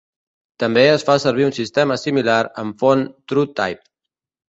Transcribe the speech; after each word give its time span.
També 0.63 0.85
es 0.93 1.05
fa 1.09 1.17
servir 1.25 1.47
un 1.49 1.55
sistema 1.59 1.99
similar 2.07 2.41
amb 2.65 2.83
font 2.87 3.09
TrueType. 3.31 3.91